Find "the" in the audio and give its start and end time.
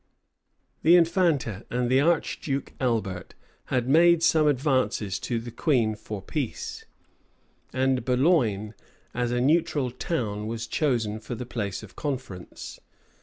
1.69-1.77, 1.91-2.01, 5.39-5.51, 11.35-11.45